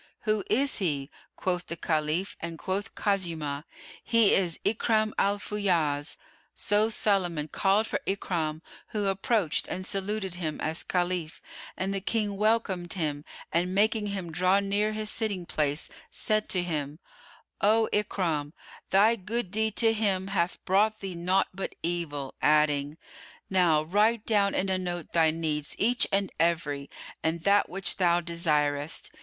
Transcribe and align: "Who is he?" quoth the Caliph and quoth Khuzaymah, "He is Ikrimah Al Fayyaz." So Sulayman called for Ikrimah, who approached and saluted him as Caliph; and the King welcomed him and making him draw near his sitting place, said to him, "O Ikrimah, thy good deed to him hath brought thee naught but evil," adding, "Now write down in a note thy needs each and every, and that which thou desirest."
"Who 0.21 0.43
is 0.49 0.79
he?" 0.79 1.11
quoth 1.35 1.67
the 1.67 1.75
Caliph 1.75 2.35
and 2.39 2.57
quoth 2.57 2.95
Khuzaymah, 2.95 3.65
"He 4.03 4.33
is 4.33 4.59
Ikrimah 4.65 5.13
Al 5.19 5.37
Fayyaz." 5.37 6.17
So 6.55 6.89
Sulayman 6.89 7.51
called 7.51 7.85
for 7.85 7.99
Ikrimah, 8.07 8.61
who 8.87 9.05
approached 9.05 9.67
and 9.67 9.85
saluted 9.85 10.33
him 10.33 10.59
as 10.59 10.81
Caliph; 10.81 11.39
and 11.77 11.93
the 11.93 12.01
King 12.01 12.35
welcomed 12.35 12.93
him 12.93 13.23
and 13.51 13.75
making 13.75 14.07
him 14.07 14.31
draw 14.31 14.59
near 14.59 14.93
his 14.93 15.11
sitting 15.11 15.45
place, 15.45 15.87
said 16.09 16.49
to 16.49 16.63
him, 16.63 16.97
"O 17.61 17.87
Ikrimah, 17.93 18.53
thy 18.89 19.15
good 19.15 19.51
deed 19.51 19.75
to 19.75 19.93
him 19.93 20.29
hath 20.29 20.57
brought 20.65 20.99
thee 21.01 21.13
naught 21.13 21.49
but 21.53 21.75
evil," 21.83 22.33
adding, 22.41 22.97
"Now 23.51 23.83
write 23.83 24.25
down 24.25 24.55
in 24.55 24.67
a 24.69 24.79
note 24.79 25.13
thy 25.13 25.29
needs 25.29 25.75
each 25.77 26.07
and 26.11 26.31
every, 26.39 26.89
and 27.21 27.43
that 27.43 27.69
which 27.69 27.97
thou 27.97 28.19
desirest." 28.19 29.11